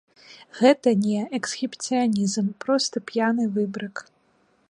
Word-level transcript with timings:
Гэта 0.59 0.93
не 1.01 1.19
эксгібіцыянізм, 1.39 2.45
проста 2.65 2.95
п'яны 3.13 3.43
выбрык. 3.59 3.95